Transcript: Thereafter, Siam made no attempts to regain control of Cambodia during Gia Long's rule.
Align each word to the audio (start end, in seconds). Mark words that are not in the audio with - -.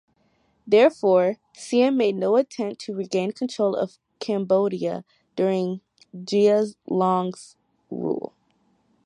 Thereafter, 0.65 1.37
Siam 1.53 1.95
made 1.95 2.15
no 2.15 2.35
attempts 2.35 2.85
to 2.85 2.95
regain 2.95 3.33
control 3.33 3.75
of 3.75 3.99
Cambodia 4.19 5.05
during 5.35 5.81
Gia 6.23 6.65
Long's 6.87 7.55
rule. 7.91 8.33